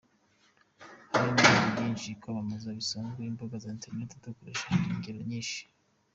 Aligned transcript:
Hari 1.11 1.29
n’ibindi 1.33 1.67
byinshi, 1.73 2.09
kwamamaza 2.19 2.77
bisanzwe, 2.79 3.19
imbuga 3.29 3.55
za 3.63 3.71
interineti 3.75 4.21
dukoresha, 4.25 4.65
hari 4.73 4.87
ingero 4.95 5.19
nyinshi. 5.31 5.59